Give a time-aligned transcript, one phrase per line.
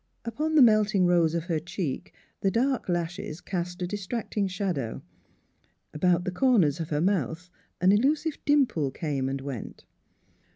[0.25, 5.03] Upon the melting rose of her cheek the dark lashes cast a distracting shadow;
[5.93, 9.85] about the corners of her mouth an elusive dimple came and went.